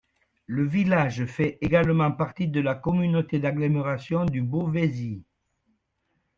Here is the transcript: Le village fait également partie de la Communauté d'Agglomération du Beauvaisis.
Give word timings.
Le 0.47 0.65
village 0.65 1.25
fait 1.25 1.59
également 1.61 2.11
partie 2.11 2.47
de 2.47 2.59
la 2.59 2.73
Communauté 2.73 3.37
d'Agglomération 3.37 4.25
du 4.25 4.41
Beauvaisis. 4.41 5.21